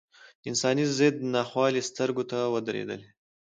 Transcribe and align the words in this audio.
انساني 0.49 0.85
ضد 0.97 1.15
ناخوالې 1.33 1.81
سترګو 1.89 2.23
ته 2.31 2.39
ودرېدلې. 2.53 3.07